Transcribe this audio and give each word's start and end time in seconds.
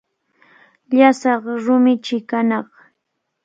Llasaq 0.97 1.43
rumichi 1.63 2.17
kanaq. 2.29 2.69